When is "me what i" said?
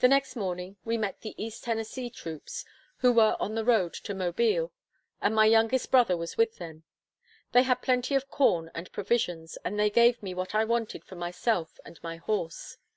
10.20-10.64